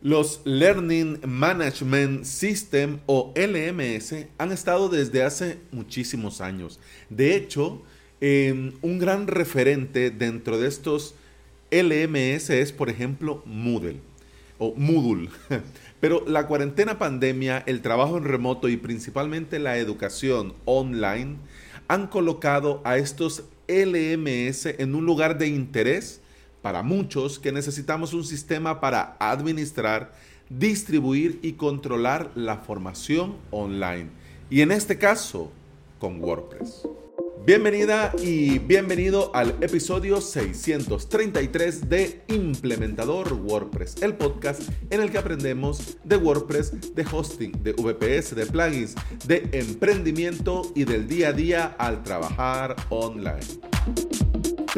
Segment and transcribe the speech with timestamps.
[0.00, 6.78] Los Learning Management System o LMS han estado desde hace muchísimos años.
[7.10, 7.82] De hecho,
[8.20, 11.16] un gran referente dentro de estos
[11.72, 14.00] LMS es, por ejemplo, Moodle
[14.58, 15.30] o Moodle.
[16.00, 21.38] Pero la cuarentena pandemia, el trabajo en remoto y principalmente la educación online
[21.88, 26.20] han colocado a estos LMS en un lugar de interés
[26.68, 30.12] para muchos que necesitamos un sistema para administrar,
[30.50, 34.10] distribuir y controlar la formación online.
[34.50, 35.50] Y en este caso,
[35.98, 36.86] con WordPress.
[37.46, 45.96] Bienvenida y bienvenido al episodio 633 de Implementador WordPress, el podcast en el que aprendemos
[46.04, 48.94] de WordPress, de hosting, de VPS, de plugins,
[49.26, 53.77] de emprendimiento y del día a día al trabajar online.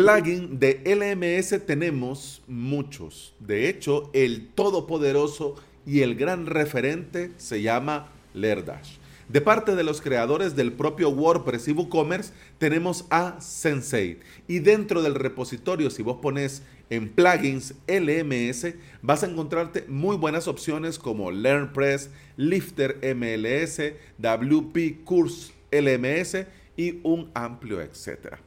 [0.01, 3.35] Plugin de LMS tenemos muchos.
[3.39, 8.93] De hecho, el todopoderoso y el gran referente se llama Lerdash.
[9.29, 14.21] De parte de los creadores del propio WordPress y WooCommerce tenemos a Sensei.
[14.49, 18.73] Y dentro del repositorio, si vos pones en plugins LMS,
[19.03, 23.83] vas a encontrarte muy buenas opciones como LearnPress, Lifter MLS,
[24.17, 26.47] WP Course LMS
[26.79, 28.41] y un amplio etcétera.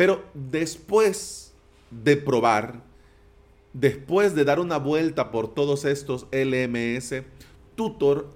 [0.00, 1.52] Pero después
[1.90, 2.82] de probar,
[3.74, 7.22] después de dar una vuelta por todos estos LMS,
[7.74, 8.30] Tutor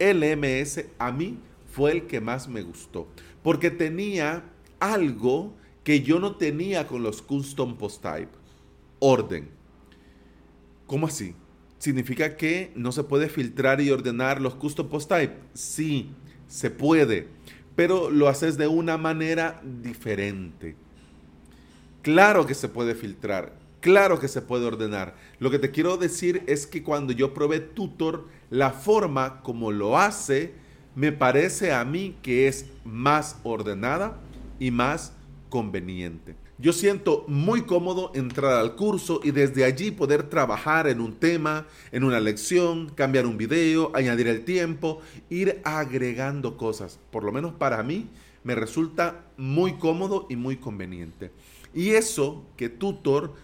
[0.00, 1.38] LMS a mí
[1.70, 3.06] fue el que más me gustó,
[3.44, 4.42] porque tenía
[4.80, 8.32] algo que yo no tenía con los custom post type,
[8.98, 9.50] orden.
[10.88, 11.36] ¿Cómo así?
[11.78, 15.36] ¿Significa que no se puede filtrar y ordenar los custom post type?
[15.52, 16.10] Sí,
[16.48, 17.28] se puede,
[17.76, 20.82] pero lo haces de una manera diferente.
[22.04, 25.14] Claro que se puede filtrar, claro que se puede ordenar.
[25.38, 29.96] Lo que te quiero decir es que cuando yo probé Tutor, la forma como lo
[29.96, 30.52] hace
[30.94, 34.20] me parece a mí que es más ordenada
[34.58, 35.14] y más
[35.48, 36.36] conveniente.
[36.58, 41.66] Yo siento muy cómodo entrar al curso y desde allí poder trabajar en un tema,
[41.90, 47.00] en una lección, cambiar un video, añadir el tiempo, ir agregando cosas.
[47.10, 48.10] Por lo menos para mí
[48.42, 51.32] me resulta muy cómodo y muy conveniente.
[51.74, 53.34] Y eso que Tutor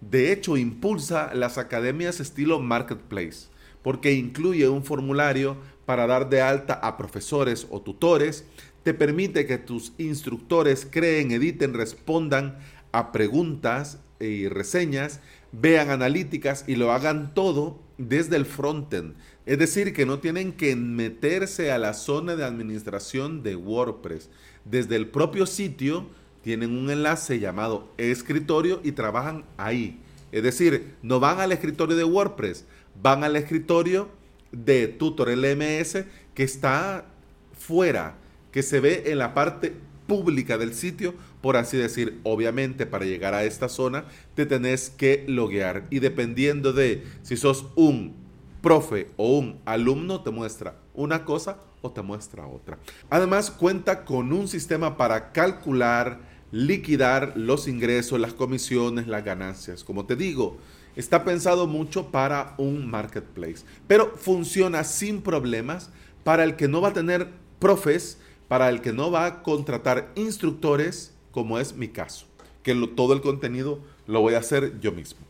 [0.00, 3.48] de hecho impulsa las academias estilo Marketplace
[3.82, 5.56] porque incluye un formulario
[5.86, 8.44] para dar de alta a profesores o tutores,
[8.82, 12.58] te permite que tus instructores creen, editen, respondan
[12.92, 15.20] a preguntas y reseñas,
[15.52, 19.14] vean analíticas y lo hagan todo desde el frontend.
[19.46, 24.30] Es decir, que no tienen que meterse a la zona de administración de WordPress.
[24.64, 26.06] Desde el propio sitio
[26.42, 30.00] tienen un enlace llamado escritorio y trabajan ahí.
[30.32, 32.64] Es decir, no van al escritorio de WordPress,
[33.02, 34.08] van al escritorio
[34.52, 37.06] de Tutor LMS que está
[37.52, 38.16] fuera,
[38.52, 39.74] que se ve en la parte
[40.06, 42.20] pública del sitio, por así decir.
[42.24, 45.86] Obviamente, para llegar a esta zona, te tenés que loguear.
[45.90, 48.14] Y dependiendo de si sos un
[48.60, 52.78] profe o un alumno, te muestra una cosa o te muestra otra.
[53.08, 56.20] Además, cuenta con un sistema para calcular,
[56.52, 59.84] liquidar los ingresos, las comisiones, las ganancias.
[59.84, 60.58] Como te digo,
[60.96, 65.90] Está pensado mucho para un marketplace, pero funciona sin problemas
[66.24, 67.28] para el que no va a tener
[67.60, 68.18] profes,
[68.48, 72.26] para el que no va a contratar instructores, como es mi caso,
[72.64, 73.78] que todo el contenido
[74.08, 75.20] lo voy a hacer yo mismo.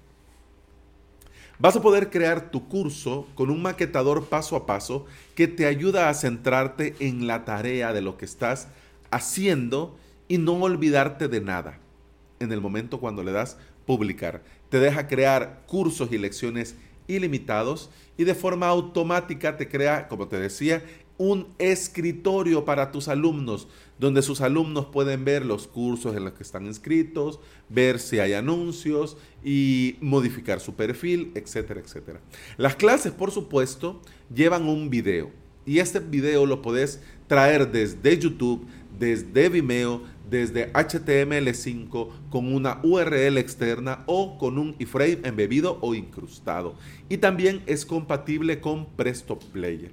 [1.59, 5.05] Vas a poder crear tu curso con un maquetador paso a paso
[5.35, 8.69] que te ayuda a centrarte en la tarea de lo que estás
[9.11, 9.95] haciendo
[10.31, 11.81] y no olvidarte de nada
[12.39, 14.45] en el momento cuando le das publicar.
[14.69, 16.77] Te deja crear cursos y lecciones
[17.09, 20.85] ilimitados y de forma automática te crea, como te decía,
[21.19, 23.67] un escritorio para tus alumnos,
[23.99, 28.35] donde sus alumnos pueden ver los cursos en los que están inscritos, ver si hay
[28.35, 32.21] anuncios y modificar su perfil, etcétera, etcétera.
[32.57, 34.01] Las clases, por supuesto,
[34.33, 35.33] llevan un video
[35.67, 38.67] y este video lo puedes traer desde YouTube,
[38.99, 46.75] desde Vimeo, desde HTML5 con una URL externa o con un iframe embebido o incrustado.
[47.09, 49.93] Y también es compatible con Presto Player.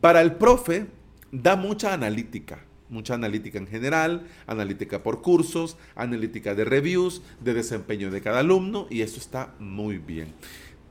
[0.00, 0.86] Para el profe,
[1.30, 8.10] da mucha analítica, mucha analítica en general, analítica por cursos, analítica de reviews, de desempeño
[8.10, 10.34] de cada alumno y eso está muy bien.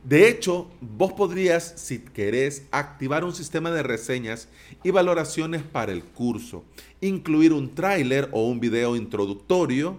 [0.04, 4.50] De hecho, vos podrías, si querés, activar un sistema de reseñas
[4.84, 6.64] y valoraciones para el curso,
[7.02, 9.98] incluir un tráiler o un video introductorio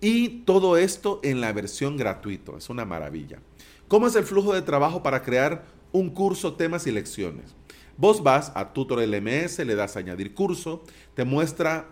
[0.00, 2.52] y todo esto en la versión gratuita.
[2.58, 3.38] Es una maravilla.
[3.88, 7.54] ¿Cómo es el flujo de trabajo para crear un curso, temas y lecciones.
[7.96, 10.82] Vos vas a Tutor LMS, le das añadir curso,
[11.14, 11.88] te muestra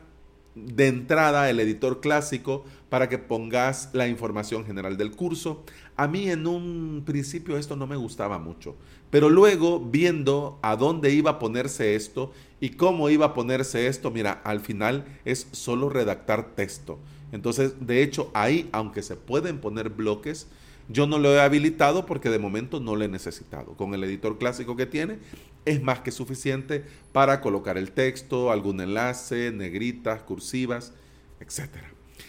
[0.66, 5.64] de entrada el editor clásico para que pongas la información general del curso.
[5.96, 8.76] A mí en un principio esto no me gustaba mucho,
[9.10, 14.10] pero luego viendo a dónde iba a ponerse esto y cómo iba a ponerse esto,
[14.10, 16.99] mira, al final es solo redactar texto.
[17.32, 20.49] Entonces, de hecho, ahí, aunque se pueden poner bloques,
[20.88, 23.75] yo no lo he habilitado porque de momento no lo he necesitado.
[23.76, 25.19] Con el editor clásico que tiene
[25.64, 30.93] es más que suficiente para colocar el texto, algún enlace, negritas, cursivas,
[31.40, 31.69] etc.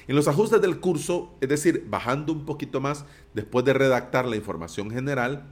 [0.08, 4.36] En los ajustes del curso, es decir, bajando un poquito más después de redactar la
[4.36, 5.48] información general,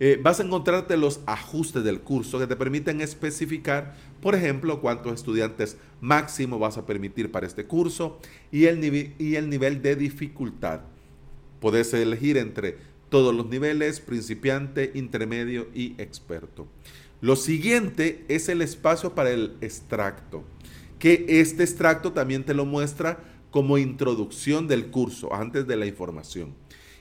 [0.00, 5.12] eh, vas a encontrarte los ajustes del curso que te permiten especificar, por ejemplo, cuántos
[5.12, 8.18] estudiantes máximo vas a permitir para este curso
[8.52, 10.80] y el, y el nivel de dificultad.
[11.60, 12.76] Puedes elegir entre
[13.08, 16.66] todos los niveles, principiante, intermedio y experto.
[17.20, 20.44] Lo siguiente es el espacio para el extracto,
[20.98, 23.18] que este extracto también te lo muestra
[23.50, 26.54] como introducción del curso, antes de la información.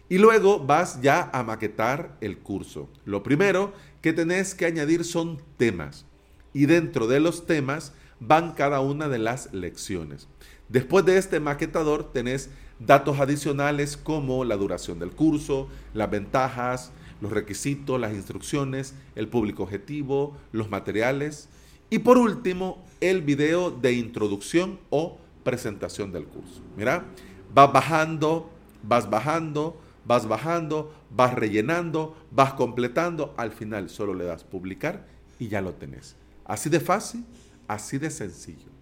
[0.09, 2.89] Y luego vas ya a maquetar el curso.
[3.05, 6.05] Lo primero que tenés que añadir son temas.
[6.53, 10.27] Y dentro de los temas van cada una de las lecciones.
[10.69, 16.91] Después de este maquetador tenés datos adicionales como la duración del curso, las ventajas,
[17.21, 21.49] los requisitos, las instrucciones, el público objetivo, los materiales
[21.89, 26.61] y por último el video de introducción o presentación del curso.
[26.75, 27.05] Mira,
[27.53, 28.49] vas bajando,
[28.83, 35.05] vas bajando, vas bajando, vas rellenando, vas completando, al final solo le das publicar
[35.39, 36.15] y ya lo tenés.
[36.45, 37.25] Así de fácil,
[37.67, 38.76] así de sencillo.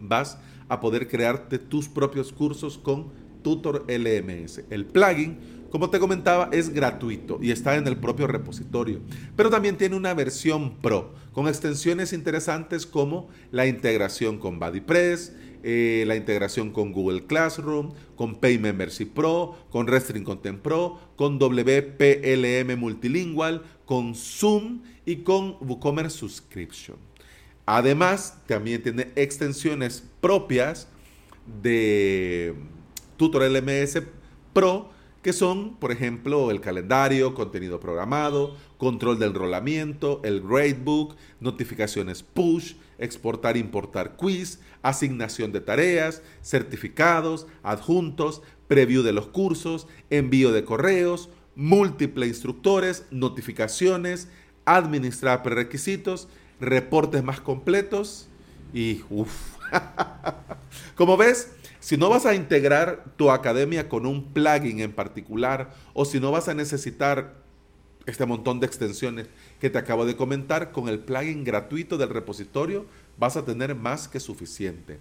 [0.00, 0.38] Vas
[0.68, 3.12] a poder crearte tus propios cursos con
[3.42, 4.62] Tutor LMS.
[4.70, 5.38] El plugin,
[5.70, 9.00] como te comentaba, es gratuito y está en el propio repositorio,
[9.36, 16.04] pero también tiene una versión pro con extensiones interesantes como la integración con BuddyPress, eh,
[16.06, 22.78] la integración con Google Classroom, con Pay Membership Pro, con Restring Content Pro, con WPLM
[22.78, 26.96] Multilingual, con Zoom y con WooCommerce Subscription.
[27.66, 30.88] Además, también tiene extensiones propias
[31.60, 32.54] de
[33.16, 34.02] Tutor LMS
[34.52, 34.90] Pro,
[35.20, 42.74] que son, por ejemplo, el calendario, contenido programado, control del rolamiento, el gradebook, notificaciones push,
[42.98, 51.28] exportar importar quiz, asignación de tareas, certificados, adjuntos, preview de los cursos, envío de correos,
[51.56, 54.28] múltiples instructores, notificaciones,
[54.64, 56.28] administrar prerequisitos,
[56.60, 58.28] reportes más completos
[58.72, 59.56] y uff.
[60.94, 66.04] Como ves, si no vas a integrar tu academia con un plugin en particular o
[66.04, 67.34] si no vas a necesitar
[68.06, 69.28] este montón de extensiones
[69.60, 72.86] que te acabo de comentar, con el plugin gratuito del repositorio
[73.18, 74.98] vas a tener más que suficiente.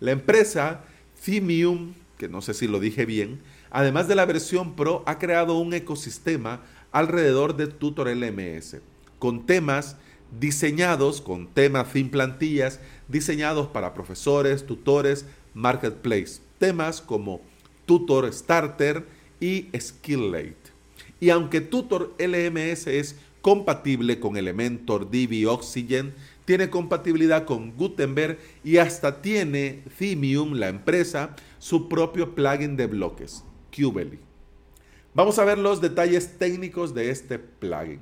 [0.00, 0.84] La empresa
[1.24, 5.58] Themium, que no sé si lo dije bien, además de la versión Pro, ha creado
[5.58, 6.62] un ecosistema
[6.92, 8.78] alrededor de Tutor LMS,
[9.18, 9.96] con temas
[10.38, 17.40] diseñados, con temas sin plantillas, diseñados para profesores, tutores, marketplace, temas como
[17.86, 19.06] Tutor Starter
[19.40, 20.56] y Skillate.
[21.20, 26.14] Y aunque Tutor LMS es compatible con Elementor, Divi, Oxygen,
[26.44, 33.44] tiene compatibilidad con Gutenberg y hasta tiene Themium, la empresa, su propio plugin de bloques,
[33.70, 34.18] Qbely.
[35.14, 38.00] Vamos a ver los detalles técnicos de este plugin.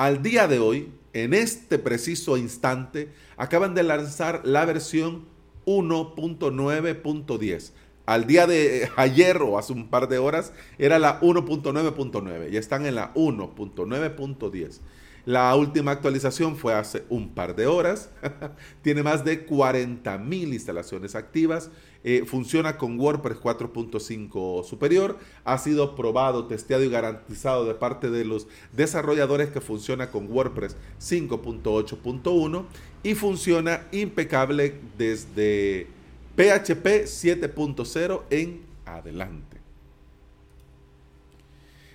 [0.00, 5.26] Al día de hoy, en este preciso instante, acaban de lanzar la versión
[5.66, 7.72] 1.9.10.
[8.06, 12.86] Al día de ayer o hace un par de horas era la 1.9.9 y están
[12.86, 14.78] en la 1.9.10.
[15.26, 18.10] La última actualización fue hace un par de horas.
[18.82, 21.70] Tiene más de 40.000 instalaciones activas.
[22.02, 25.18] Eh, funciona con WordPress 4.5 superior.
[25.44, 30.76] Ha sido probado, testeado y garantizado de parte de los desarrolladores que funciona con WordPress
[30.98, 32.64] 5.8.1
[33.02, 35.86] y funciona impecable desde
[36.36, 39.58] PHP 7.0 en adelante.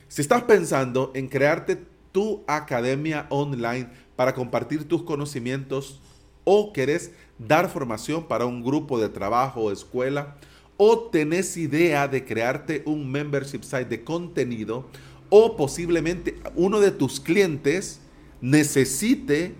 [0.07, 5.99] Si estás pensando en crearte tu academia online para compartir tus conocimientos
[6.45, 10.37] o querés dar formación para un grupo de trabajo o escuela
[10.77, 14.87] o tenés idea de crearte un membership site de contenido
[15.29, 17.99] o posiblemente uno de tus clientes
[18.39, 19.53] necesite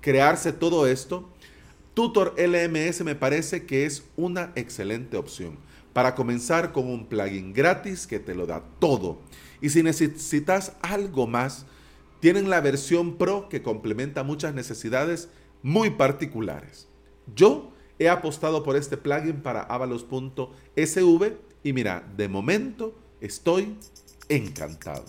[0.00, 1.28] crearse todo esto,
[1.94, 5.56] Tutor LMS me parece que es una excelente opción.
[5.92, 9.18] Para comenzar con un plugin gratis que te lo da todo
[9.60, 11.66] Y si necesitas algo más,
[12.20, 15.28] tienen la versión Pro que complementa muchas necesidades
[15.62, 16.88] muy particulares.
[17.34, 23.76] Yo he apostado por este plugin para avalos.sv y mira, de momento estoy
[24.28, 25.04] encantado.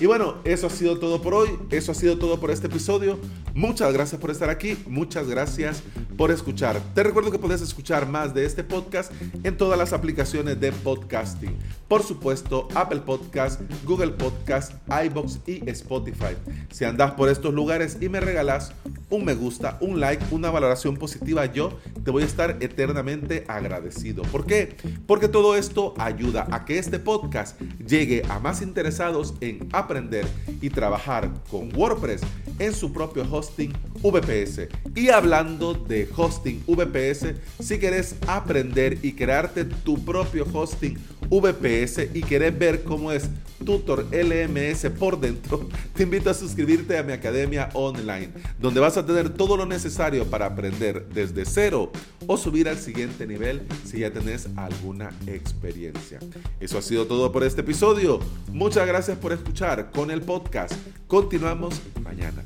[0.00, 3.18] Y bueno, eso ha sido todo por hoy, eso ha sido todo por este episodio.
[3.54, 5.82] Muchas gracias por estar aquí, muchas gracias
[6.16, 6.80] por escuchar.
[6.94, 11.56] Te recuerdo que puedes escuchar más de este podcast en todas las aplicaciones de podcasting.
[11.88, 14.72] Por supuesto, Apple Podcast, Google Podcast,
[15.04, 16.36] iBox y Spotify.
[16.70, 18.72] Si andas por estos lugares y me regalas
[19.10, 24.22] un me gusta, un like, una valoración positiva, yo te voy a estar eternamente agradecido.
[24.22, 24.76] ¿Por qué?
[25.06, 30.26] Porque todo esto ayuda a que este podcast llegue a más interesados en aprender
[30.60, 32.22] y trabajar con WordPress
[32.58, 34.68] en su propio hosting VPS.
[34.94, 42.22] Y hablando de hosting VPS, si quieres aprender y crearte tu propio hosting VPS y
[42.22, 43.28] querés ver cómo es
[43.64, 48.30] Tutor LMS por dentro, te invito a suscribirte a mi academia online,
[48.60, 51.90] donde vas a tener todo lo necesario para aprender desde cero
[52.26, 56.18] o subir al siguiente nivel si ya tenés alguna experiencia.
[56.60, 58.20] Eso ha sido todo por este episodio.
[58.52, 60.72] Muchas gracias por escuchar con el podcast.
[61.06, 62.42] Continuamos mañana.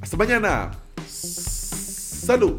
[0.00, 0.72] Hasta mañana.
[1.06, 2.56] Salud.